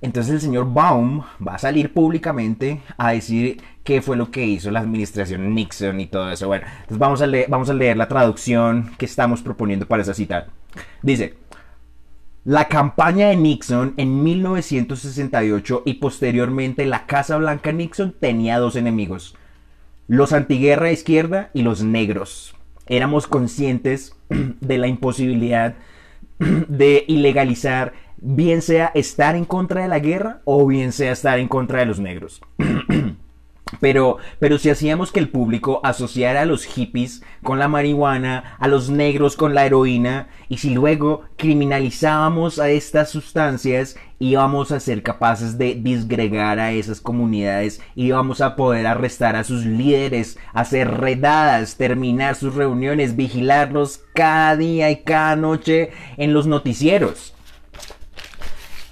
entonces 0.02 0.34
el 0.34 0.40
señor 0.40 0.72
Baum 0.72 1.22
va 1.46 1.56
a 1.56 1.58
salir 1.58 1.92
públicamente 1.92 2.80
a 2.96 3.12
decir 3.12 3.62
qué 3.84 4.00
fue 4.00 4.16
lo 4.16 4.30
que 4.30 4.46
hizo 4.46 4.70
la 4.70 4.80
administración 4.80 5.54
Nixon 5.54 6.00
y 6.00 6.06
todo 6.06 6.30
eso. 6.30 6.46
Bueno, 6.46 6.66
entonces 6.82 6.98
vamos 7.48 7.68
a 7.70 7.74
leer, 7.74 7.96
la 7.96 8.08
traducción 8.08 8.92
que 8.96 9.04
estamos 9.04 9.42
proponiendo 9.42 9.86
para 9.86 10.02
esa 10.02 10.14
cita. 10.14 10.46
Dice, 11.02 11.34
la 12.44 12.68
campaña 12.68 13.28
de 13.28 13.36
Nixon 13.36 13.92
en 13.98 14.22
1968 14.22 15.82
y 15.84 15.94
posteriormente 15.94 16.86
la 16.86 17.04
Casa 17.04 17.36
Blanca 17.36 17.70
Nixon 17.70 18.14
tenía 18.18 18.58
dos 18.58 18.76
enemigos, 18.76 19.36
los 20.08 20.32
antiguerra 20.32 20.90
izquierda 20.90 21.50
y 21.52 21.62
los 21.62 21.82
negros. 21.82 22.54
Éramos 22.86 23.26
conscientes 23.26 24.16
de 24.28 24.78
la 24.78 24.86
imposibilidad 24.86 25.74
de 26.38 27.04
ilegalizar 27.06 27.92
bien 28.20 28.62
sea 28.62 28.92
estar 28.94 29.36
en 29.36 29.44
contra 29.44 29.82
de 29.82 29.88
la 29.88 29.98
guerra 29.98 30.40
o 30.44 30.66
bien 30.66 30.92
sea 30.92 31.12
estar 31.12 31.38
en 31.38 31.48
contra 31.48 31.80
de 31.80 31.86
los 31.86 32.00
negros. 32.00 32.40
Pero, 33.78 34.16
pero 34.40 34.58
si 34.58 34.68
hacíamos 34.68 35.12
que 35.12 35.20
el 35.20 35.28
público 35.28 35.80
asociara 35.84 36.42
a 36.42 36.44
los 36.44 36.64
hippies 36.64 37.22
con 37.42 37.58
la 37.60 37.68
marihuana, 37.68 38.56
a 38.58 38.66
los 38.66 38.90
negros 38.90 39.36
con 39.36 39.54
la 39.54 39.64
heroína, 39.64 40.28
y 40.48 40.58
si 40.58 40.70
luego 40.70 41.22
criminalizábamos 41.36 42.58
a 42.58 42.68
estas 42.68 43.10
sustancias, 43.10 43.96
íbamos 44.18 44.72
a 44.72 44.80
ser 44.80 45.02
capaces 45.02 45.56
de 45.56 45.76
disgregar 45.76 46.58
a 46.58 46.72
esas 46.72 47.00
comunidades, 47.00 47.80
íbamos 47.94 48.40
a 48.40 48.56
poder 48.56 48.86
arrestar 48.86 49.36
a 49.36 49.44
sus 49.44 49.64
líderes, 49.64 50.36
hacer 50.52 50.90
redadas, 50.98 51.76
terminar 51.76 52.34
sus 52.34 52.56
reuniones, 52.56 53.14
vigilarlos 53.14 54.02
cada 54.14 54.56
día 54.56 54.90
y 54.90 55.04
cada 55.04 55.36
noche 55.36 55.90
en 56.16 56.34
los 56.34 56.46
noticieros. 56.46 57.34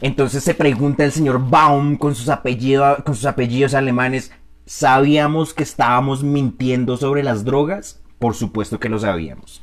Entonces 0.00 0.44
se 0.44 0.54
pregunta 0.54 1.04
el 1.04 1.12
señor 1.12 1.48
Baum 1.50 1.96
con 1.96 2.14
sus, 2.14 2.28
apellidos, 2.28 3.74
alemanes, 3.74 4.32
¿Sabíamos 4.68 5.54
que 5.54 5.62
estábamos 5.62 6.22
mintiendo 6.22 6.98
sobre 6.98 7.22
las 7.22 7.42
drogas? 7.42 8.02
Por 8.18 8.34
supuesto 8.34 8.78
que 8.78 8.90
lo 8.90 8.98
sabíamos. 8.98 9.62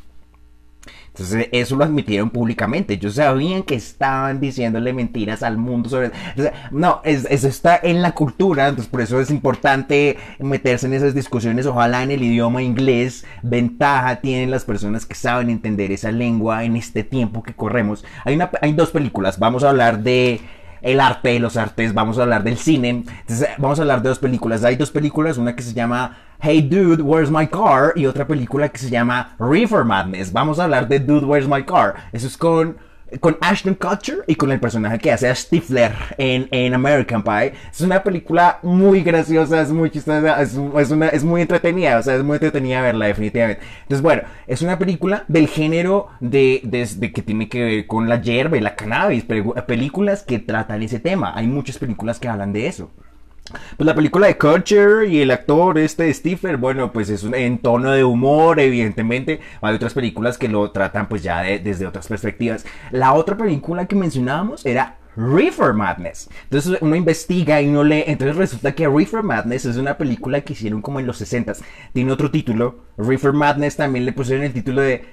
Entonces 1.15 1.47
eso 1.53 1.77
lo 1.77 1.85
admitieron 1.85 2.29
públicamente. 2.29 2.95
Ellos 2.95 3.15
sabían 3.15 3.63
que 3.63 3.75
estaban 3.75 4.41
diciéndole 4.41 4.91
mentiras 4.91 5.43
al 5.43 5.57
mundo 5.57 5.87
sobre... 5.87 6.11
no, 6.71 6.99
eso 7.05 7.47
está 7.47 7.79
en 7.81 8.01
la 8.01 8.11
cultura. 8.11 8.67
Entonces 8.67 8.91
por 8.91 8.99
eso 8.99 9.21
es 9.21 9.31
importante 9.31 10.17
meterse 10.39 10.87
en 10.87 10.93
esas 10.93 11.15
discusiones. 11.15 11.67
Ojalá 11.67 12.03
en 12.03 12.11
el 12.11 12.21
idioma 12.21 12.61
inglés. 12.61 13.25
Ventaja 13.43 14.17
tienen 14.17 14.51
las 14.51 14.65
personas 14.65 15.05
que 15.05 15.15
saben 15.15 15.49
entender 15.49 15.93
esa 15.93 16.11
lengua 16.11 16.65
en 16.65 16.75
este 16.75 17.05
tiempo 17.05 17.43
que 17.43 17.53
corremos. 17.53 18.03
Hay, 18.25 18.35
una, 18.35 18.51
hay 18.61 18.73
dos 18.73 18.91
películas. 18.91 19.39
Vamos 19.39 19.63
a 19.63 19.69
hablar 19.69 20.03
de 20.03 20.41
el 20.81 20.99
arte, 20.99 21.39
los 21.39 21.55
artes, 21.55 21.93
vamos 21.93 22.19
a 22.19 22.23
hablar 22.23 22.43
del 22.43 22.57
cine. 22.57 22.89
Entonces, 22.89 23.47
vamos 23.57 23.79
a 23.79 23.83
hablar 23.83 24.01
de 24.01 24.09
dos 24.09 24.19
películas. 24.19 24.65
Hay 24.65 24.75
dos 24.75 24.91
películas, 24.91 25.37
una 25.37 25.55
que 25.55 25.63
se 25.63 25.73
llama 25.73 26.24
Hey 26.41 26.61
Dude, 26.61 27.01
Where's 27.01 27.31
My 27.31 27.47
Car? 27.47 27.93
y 27.95 28.05
otra 28.05 28.27
película 28.27 28.69
que 28.69 28.77
se 28.77 28.89
llama 28.89 29.35
Reefer 29.39 29.83
Madness. 29.83 30.31
Vamos 30.31 30.59
a 30.59 30.65
hablar 30.65 30.87
de 30.87 30.99
Dude, 30.99 31.25
Where's 31.25 31.47
My 31.47 31.63
Car? 31.63 31.95
Eso 32.11 32.27
es 32.27 32.37
con 32.37 32.77
con 33.19 33.37
Ashton 33.39 33.75
Kutcher 33.75 34.23
y 34.27 34.35
con 34.35 34.51
el 34.51 34.59
personaje 34.59 34.97
que 34.97 35.11
hace 35.11 35.29
a 35.29 35.35
Stifler 35.35 35.93
en, 36.17 36.47
en 36.51 36.73
American 36.73 37.23
Pie. 37.23 37.53
Es 37.71 37.81
una 37.81 38.03
película 38.03 38.59
muy 38.63 39.03
graciosa, 39.03 39.61
es 39.61 39.71
muy 39.71 39.89
chistosa, 39.89 40.41
es, 40.41 40.55
una, 40.55 41.09
es 41.09 41.23
muy 41.23 41.41
entretenida, 41.41 41.99
o 41.99 42.03
sea, 42.03 42.15
es 42.15 42.23
muy 42.23 42.35
entretenida 42.35 42.81
verla 42.81 43.07
definitivamente. 43.07 43.61
Entonces, 43.83 44.01
bueno, 44.01 44.23
es 44.47 44.61
una 44.61 44.79
película 44.79 45.23
del 45.27 45.47
género 45.47 46.09
de, 46.19 46.61
de, 46.63 47.13
que 47.13 47.21
tiene 47.21 47.47
que 47.47 47.63
ver 47.63 47.87
con 47.87 48.09
la 48.09 48.21
hierba 48.21 48.57
y 48.57 48.61
la 48.61 48.75
cannabis, 48.75 49.25
películas 49.67 50.23
que 50.23 50.39
tratan 50.39 50.81
ese 50.81 50.99
tema. 50.99 51.33
Hay 51.35 51.47
muchas 51.47 51.77
películas 51.77 52.19
que 52.19 52.27
hablan 52.27 52.53
de 52.53 52.67
eso. 52.67 52.91
Pues 53.77 53.85
la 53.85 53.93
película 53.93 54.27
de 54.27 54.37
Kutcher 54.37 55.07
y 55.07 55.21
el 55.21 55.29
actor 55.29 55.77
este 55.77 56.11
Stifler, 56.11 56.57
bueno, 56.57 56.91
pues 56.91 57.09
es 57.09 57.23
un, 57.23 57.35
en 57.35 57.59
tono 57.59 57.91
de 57.91 58.03
humor, 58.03 58.59
evidentemente. 58.59 59.39
Hay 59.61 59.75
otras 59.75 59.93
películas 59.93 60.37
que 60.37 60.49
lo 60.49 60.71
tratan 60.71 61.07
pues 61.07 61.21
ya 61.21 61.41
desde 61.41 61.85
otras 61.85 62.07
perspectivas. 62.07 62.65
La 62.91 63.13
otra 63.13 63.37
película 63.37 63.85
que 63.85 63.95
mencionábamos 63.95 64.65
era 64.65 64.97
Reefer 65.15 65.73
Madness. 65.73 66.29
Entonces 66.43 66.77
uno 66.81 66.95
investiga 66.95 67.61
y 67.61 67.67
uno 67.67 67.83
lee. 67.83 68.03
Entonces 68.07 68.35
resulta 68.35 68.73
que 68.73 68.87
Reefer 68.87 69.23
Madness 69.23 69.65
es 69.65 69.77
una 69.77 69.97
película 69.97 70.41
que 70.41 70.53
hicieron 70.53 70.81
como 70.81 70.99
en 70.99 71.07
los 71.07 71.17
60 71.17 71.53
Tiene 71.93 72.11
otro 72.11 72.31
título. 72.31 72.79
Reefer 72.97 73.33
Madness 73.33 73.77
también 73.77 74.05
le 74.05 74.13
pusieron 74.13 74.43
el 74.43 74.53
título 74.53 74.81
de 74.81 75.05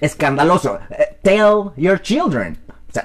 escandaloso. 0.00 0.78
Eh, 0.90 1.18
Tell 1.22 1.72
Your 1.76 2.00
Children. 2.00 2.58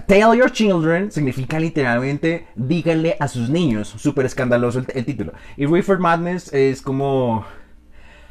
Tell 0.07 0.35
your 0.35 0.51
children 0.51 1.11
significa 1.11 1.59
literalmente 1.59 2.47
díganle 2.55 3.15
a 3.19 3.27
sus 3.27 3.49
niños. 3.49 3.87
Súper 3.87 4.25
escandaloso 4.25 4.79
el, 4.79 5.05
título. 5.05 5.33
Y 5.55 5.65
Reefer 5.65 5.99
Madness 5.99 6.53
es 6.53 6.81
como 6.81 7.45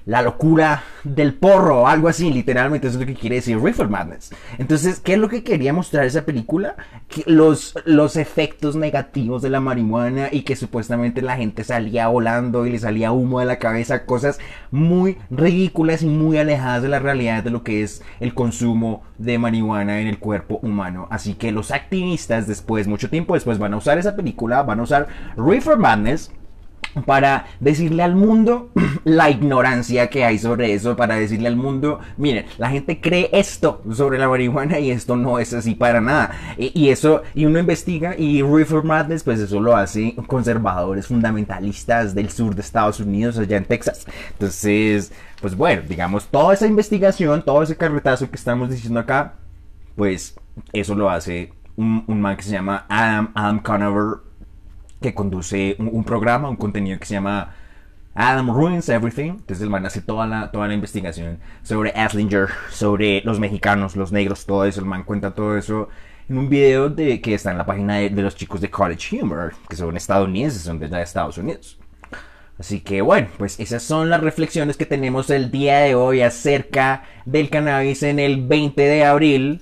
la 0.07 0.23
locura 0.23 0.85
del 1.03 1.35
porro, 1.35 1.89
algo 1.89 2.09
así, 2.09 2.33
literalmente, 2.33 2.87
eso 2.87 2.97
es 2.97 3.01
lo 3.01 3.13
que 3.13 3.19
quiere 3.19 3.37
decir 3.37 3.61
Reefer 3.61 3.89
Madness. 3.89 4.31
Entonces, 4.57 5.01
¿qué 5.01 5.15
es 5.15 5.19
lo 5.19 5.29
que 5.29 5.43
quería 5.43 5.73
mostrar 5.73 6.07
esa 6.07 6.25
película? 6.25 6.77
Los, 7.27 7.75
los 7.85 8.17
efectos 8.17 8.77
negativos 8.77 9.43
de 9.43 9.51
la 9.51 9.61
marihuana 9.61 10.29
y 10.31 10.43
que 10.43 10.55
supuestamente 10.55 11.23
la 11.23 11.37
gente 11.37 11.65
salía 11.65 12.07
volando 12.07 12.67
y 12.67 12.71
le 12.71 12.79
salía 12.79 13.11
humo 13.11 13.41
de 13.41 13.47
la 13.47 13.59
cabeza, 13.59 14.07
cosas 14.07 14.39
muy 14.71 15.19
ridículas 15.29 16.03
y 16.03 16.07
muy 16.07 16.39
alejadas 16.39 16.83
de 16.83 16.89
la 16.89 17.01
realidad 17.01 17.43
de 17.43 17.51
lo 17.51 17.65
que 17.65 17.83
es 17.83 18.03
el 18.21 18.33
consumo 18.33 19.03
de 19.19 19.39
marihuana 19.39 20.01
en 20.01 20.07
el 20.07 20.21
cuerpo 20.21 20.61
humano. 20.63 21.09
Así 21.11 21.35
que 21.35 21.51
los 21.51 21.73
activistas 21.73 22.47
después, 22.47 22.87
mucho 22.87 23.11
tiempo 23.11 23.35
después, 23.35 23.59
van 23.59 23.75
a 23.75 23.79
usar 23.79 23.99
esa 23.99 24.15
película, 24.15 24.63
van 24.63 24.79
a 24.79 24.85
usar 24.85 25.09
Reefer 25.37 25.79
Madness 25.79 26.31
para 27.05 27.47
decirle 27.61 28.03
al 28.03 28.17
mundo 28.17 28.71
la 29.05 29.31
ignorancia 29.31 30.09
que 30.09 30.25
hay 30.25 30.39
sobre 30.39 30.73
eso, 30.73 30.97
para 30.97 31.17
decirle 31.17 31.49
al 31.49 31.57
mundo, 31.57 32.01
miren, 32.17 32.47
la 32.59 32.71
gente 32.71 33.01
cree 33.01 33.29
esto 33.33 33.83
sobre 33.93 34.19
la 34.19 34.29
marihuana 34.29 34.79
y 34.79 34.91
esto 34.91 35.17
no 35.17 35.39
es 35.39 35.53
así 35.53 35.75
para 35.75 36.01
nada. 36.01 36.31
Y, 36.57 36.89
eso, 36.89 37.23
y 37.35 37.45
uno 37.45 37.59
investiga 37.59 38.17
y 38.17 38.43
Reefer 38.43 38.83
Madness, 38.83 39.23
pues 39.23 39.41
eso 39.41 39.61
lo 39.61 39.77
hace 39.77 40.15
conservadores 40.27 41.07
fundamentalistas 41.07 42.15
del 42.15 42.31
sur 42.31 42.55
de 42.55 42.63
Estados 42.63 43.01
Unidos, 43.01 43.39
allá 43.39 43.57
en 43.57 43.65
Texas. 43.65 44.07
Entonces, 44.33 45.13
pues 45.41 45.57
bueno, 45.57 45.83
digamos, 45.89 46.27
toda 46.27 46.55
esa 46.55 46.67
investigación, 46.67 47.43
todo 47.43 47.63
ese 47.63 47.77
carretazo 47.77 48.31
que 48.31 48.37
estamos 48.37 48.71
diciendo 48.71 49.01
acá, 49.01 49.35
pues 49.95 50.35
eso 50.73 50.95
lo 50.95 51.11
hace 51.11 51.53
un, 51.77 52.05
un 52.07 52.21
man 52.21 52.37
que 52.37 52.43
se 52.43 52.53
llama 52.53 52.87
Adam, 52.89 53.31
Adam 53.35 53.61
Conover 53.61 54.26
que 55.01 55.15
conduce 55.15 55.77
un, 55.79 56.05
programa, 56.05 56.49
un 56.49 56.57
contenido 56.57 56.99
que 56.99 57.07
se 57.07 57.15
llama 57.15 57.55
Adam 58.15 58.51
Ruins 58.51 58.89
Everything. 58.89 59.31
Entonces 59.31 59.63
el 59.63 59.71
man 59.71 59.87
hace 59.87 60.01
toda 60.01 60.27
la, 60.27 60.51
toda 60.51 60.69
la 60.69 60.75
investigación 60.75 61.39
sobre 61.63 61.91
Aslinger, 61.91 62.49
sobre 62.71 63.23
los 63.23 63.39
mexicanos, 63.39 63.97
los 63.97 64.13
negros, 64.13 64.47
todo 64.47 64.65
eso. 64.65 64.81
El 64.81 64.87
man 64.87 65.05
cuenta 65.05 65.35
todo 65.35 65.57
eso 65.57 65.89
en 66.29 66.39
un 66.39 66.49
video 66.49 66.89
de, 66.89 67.21
que 67.21 67.35
está 67.35 67.51
en 67.51 67.59
la 67.59 67.67
página 67.67 67.97
de, 67.97 68.11
los 68.11 68.35
chicos 68.35 68.61
de 68.61 68.71
College 68.71 69.23
Humor, 69.23 69.55
que 69.69 69.77
son 69.77 69.97
estadounidenses, 69.97 70.63
son 70.63 70.79
de 70.79 71.03
Estados 71.03 71.39
Unidos. 71.39 71.79
Así 72.59 72.81
que 72.81 73.03
bueno, 73.03 73.29
pues 73.37 73.61
esas 73.61 73.83
son 73.83 74.09
las 74.09 74.23
reflexiones 74.23 74.79
que 74.79 74.87
tenemos 74.87 75.29
el 75.29 75.51
día 75.51 75.81
de 75.81 75.95
hoy 75.95 76.23
acerca 76.23 77.05
del 77.27 77.51
cannabis 77.51 78.03
en 78.03 78.19
el 78.19 78.47
20 78.47 78.81
de 78.81 79.05
abril. 79.05 79.61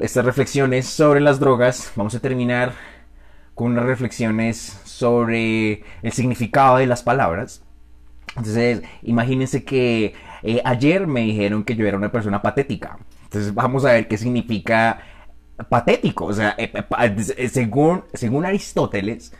Estas 0.00 0.24
reflexiones 0.24 0.86
sobre 0.86 1.20
las 1.20 1.38
drogas. 1.38 1.92
Vamos 1.94 2.14
a 2.14 2.20
terminar 2.20 2.72
con 3.54 3.72
unas 3.72 3.84
reflexiones 3.84 4.80
sobre 4.84 5.84
el 6.02 6.12
significado 6.12 6.78
de 6.78 6.86
las 6.86 7.02
palabras. 7.02 7.62
Entonces, 8.36 8.82
imagínense 9.02 9.64
que 9.64 10.14
eh, 10.42 10.62
ayer 10.64 11.06
me 11.06 11.20
dijeron 11.20 11.64
que 11.64 11.76
yo 11.76 11.86
era 11.86 11.96
una 11.96 12.10
persona 12.10 12.40
patética. 12.40 12.98
Entonces, 13.24 13.54
vamos 13.54 13.84
a 13.84 13.92
ver 13.92 14.08
qué 14.08 14.16
significa 14.16 15.00
patético. 15.68 16.26
O 16.26 16.32
sea, 16.32 16.54
eh, 16.58 16.72
eh, 17.36 17.48
según, 17.48 18.04
según 18.14 18.46
Aristóteles, 18.46 19.32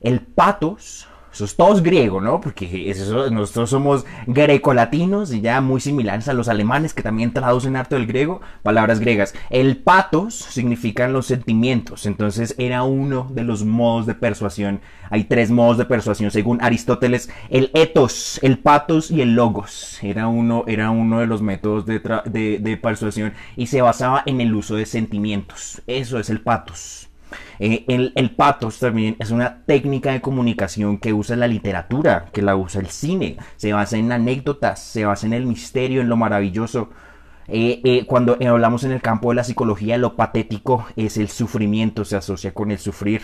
el 0.00 0.20
patos 0.20 1.08
es 1.40 1.56
todos 1.56 1.82
griego, 1.82 2.20
¿no? 2.20 2.40
Porque 2.40 2.94
nosotros 3.30 3.70
somos 3.70 4.04
grecolatinos 4.26 5.32
y 5.32 5.40
ya 5.40 5.60
muy 5.60 5.80
similares 5.80 6.28
a 6.28 6.34
los 6.34 6.48
alemanes 6.48 6.94
que 6.94 7.02
también 7.02 7.32
traducen 7.32 7.76
harto 7.76 7.96
del 7.96 8.06
griego, 8.06 8.40
palabras 8.62 9.00
griegas. 9.00 9.34
El 9.50 9.78
patos 9.78 10.34
significan 10.34 11.12
los 11.12 11.26
sentimientos, 11.26 12.06
entonces 12.06 12.54
era 12.58 12.82
uno 12.82 13.28
de 13.32 13.44
los 13.44 13.64
modos 13.64 14.06
de 14.06 14.14
persuasión. 14.14 14.80
Hay 15.10 15.24
tres 15.24 15.50
modos 15.50 15.78
de 15.78 15.84
persuasión 15.84 16.30
según 16.30 16.62
Aristóteles. 16.62 17.30
El 17.50 17.70
etos, 17.74 18.38
el 18.42 18.58
patos 18.58 19.10
y 19.10 19.20
el 19.20 19.34
logos. 19.34 19.98
Era 20.02 20.28
uno, 20.28 20.64
era 20.66 20.90
uno 20.90 21.20
de 21.20 21.26
los 21.26 21.42
métodos 21.42 21.84
de, 21.86 21.98
de 21.98 22.76
persuasión 22.76 23.32
y 23.56 23.66
se 23.66 23.82
basaba 23.82 24.22
en 24.26 24.40
el 24.40 24.54
uso 24.54 24.74
de 24.74 24.86
sentimientos. 24.86 25.82
Eso 25.86 26.18
es 26.18 26.30
el 26.30 26.40
patos. 26.40 27.11
Eh, 27.58 27.84
el, 27.88 28.30
patos 28.30 28.78
también 28.78 29.16
es 29.18 29.30
una 29.30 29.64
técnica 29.64 30.12
de 30.12 30.20
comunicación 30.20 30.98
que 30.98 31.12
usa 31.12 31.36
la 31.36 31.48
literatura, 31.48 32.26
que 32.32 32.42
la 32.42 32.56
usa 32.56 32.80
el 32.80 32.88
cine. 32.88 33.36
Se 33.56 33.72
basa 33.72 33.96
en 33.96 34.12
anécdotas, 34.12 34.82
se 34.82 35.04
basa 35.04 35.26
en 35.26 35.32
el 35.32 35.46
misterio, 35.46 36.00
en 36.00 36.08
lo 36.08 36.16
maravilloso. 36.16 36.90
Eh, 37.48 37.80
eh, 37.84 38.06
cuando 38.06 38.38
hablamos 38.46 38.84
en 38.84 38.92
el 38.92 39.02
campo 39.02 39.30
de 39.30 39.36
la 39.36 39.44
psicología, 39.44 39.98
lo 39.98 40.16
patético 40.16 40.86
es 40.96 41.16
el 41.16 41.28
sufrimiento, 41.28 42.04
se 42.04 42.16
asocia 42.16 42.54
con 42.54 42.70
el 42.70 42.78
sufrir. 42.78 43.22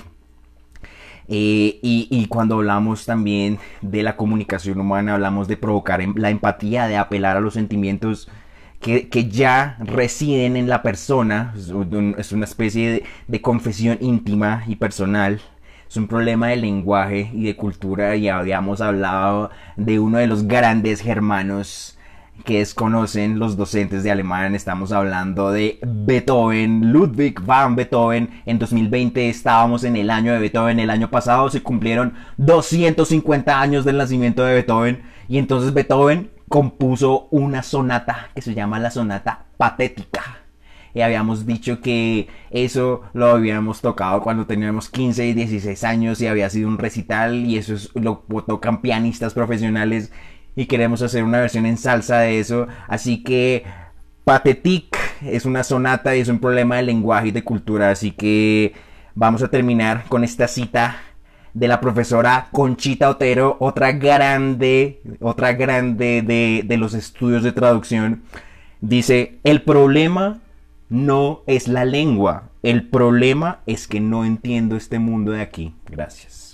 y, 1.30 1.78
y, 1.82 2.26
cuando 2.26 2.54
hablamos 2.54 3.04
también 3.04 3.58
de 3.82 4.02
la 4.02 4.16
comunicación 4.16 4.80
humana, 4.80 5.14
hablamos 5.14 5.46
de 5.46 5.58
provocar 5.58 6.00
em, 6.00 6.14
la 6.16 6.30
empatía, 6.30 6.86
de 6.86 6.96
apelar 6.96 7.36
a 7.36 7.40
los 7.40 7.54
sentimientos 7.54 8.30
que, 8.80 9.28
ya 9.28 9.76
residen 9.80 10.56
en 10.56 10.68
la 10.68 10.82
persona, 10.82 11.54
es 11.56 12.32
una 12.32 12.44
especie 12.44 13.04
de, 13.26 13.42
confesión 13.42 13.98
íntima 14.00 14.64
y 14.66 14.76
personal. 14.76 15.40
Es 15.88 15.96
un 15.96 16.06
problema 16.06 16.48
de 16.48 16.56
lenguaje 16.56 17.30
y 17.32 17.44
de 17.44 17.56
cultura 17.56 18.14
y 18.14 18.28
habíamos 18.28 18.80
hablado 18.80 19.50
de 19.76 19.98
uno 19.98 20.18
de 20.18 20.26
los 20.26 20.46
grandes 20.46 21.00
germanos 21.00 21.98
que 22.44 22.58
desconocen 22.58 23.38
los 23.38 23.56
docentes 23.56 24.04
de 24.04 24.10
alemán. 24.10 24.54
Estamos 24.54 24.92
hablando 24.92 25.50
de 25.50 25.78
Beethoven, 25.82 26.92
Ludwig 26.92 27.40
van 27.40 27.74
Beethoven. 27.74 28.42
En 28.44 28.58
2020 28.58 29.30
estábamos 29.30 29.82
en 29.84 29.96
el 29.96 30.10
año 30.10 30.32
de 30.32 30.38
Beethoven. 30.38 30.78
El 30.78 30.90
año 30.90 31.10
pasado 31.10 31.48
se 31.48 31.62
cumplieron 31.62 32.14
250 32.36 33.60
años 33.60 33.84
del 33.84 33.96
nacimiento 33.96 34.44
de 34.44 34.54
Beethoven. 34.54 35.02
Y 35.26 35.38
entonces 35.38 35.72
Beethoven 35.72 36.30
compuso 36.48 37.28
una 37.30 37.62
sonata 37.62 38.30
que 38.34 38.42
se 38.42 38.54
llama 38.54 38.78
la 38.78 38.90
sonata 38.90 39.46
patética. 39.56 40.38
Y 40.94 41.02
habíamos 41.02 41.46
dicho 41.46 41.80
que 41.80 42.28
eso 42.50 43.02
lo 43.12 43.26
habíamos 43.26 43.80
tocado 43.80 44.22
cuando 44.22 44.46
teníamos 44.46 44.88
15 44.88 45.26
y 45.26 45.32
16 45.34 45.84
años 45.84 46.20
y 46.20 46.26
había 46.26 46.50
sido 46.50 46.68
un 46.68 46.78
recital 46.78 47.34
y 47.44 47.58
eso 47.58 47.74
lo 47.94 48.24
tocan 48.46 48.80
pianistas 48.80 49.34
profesionales 49.34 50.10
y 50.56 50.66
queremos 50.66 51.02
hacer 51.02 51.22
una 51.22 51.40
versión 51.40 51.66
en 51.66 51.76
salsa 51.76 52.20
de 52.20 52.40
eso. 52.40 52.66
Así 52.88 53.22
que 53.22 53.64
Patetic 54.24 54.96
es 55.22 55.44
una 55.44 55.62
sonata 55.62 56.16
y 56.16 56.20
es 56.20 56.28
un 56.28 56.40
problema 56.40 56.76
de 56.76 56.82
lenguaje 56.82 57.28
y 57.28 57.32
de 57.32 57.44
cultura. 57.44 57.90
Así 57.90 58.10
que 58.10 58.72
vamos 59.14 59.42
a 59.42 59.48
terminar 59.48 60.04
con 60.08 60.24
esta 60.24 60.48
cita 60.48 60.96
de 61.54 61.68
la 61.68 61.80
profesora 61.80 62.48
Conchita 62.52 63.10
Otero, 63.10 63.56
otra 63.60 63.92
grande, 63.92 65.00
otra 65.20 65.52
grande 65.52 66.22
de, 66.22 66.62
de 66.64 66.76
los 66.76 66.94
estudios 66.94 67.42
de 67.42 67.52
traducción. 67.52 68.22
Dice, 68.80 69.38
el 69.44 69.62
problema 69.62 70.38
no 70.88 71.42
es 71.46 71.68
la 71.68 71.84
lengua, 71.84 72.50
el 72.62 72.88
problema 72.88 73.60
es 73.66 73.86
que 73.86 74.00
no 74.00 74.24
entiendo 74.24 74.76
este 74.76 74.98
mundo 74.98 75.32
de 75.32 75.42
aquí. 75.42 75.74
Gracias. 75.86 76.47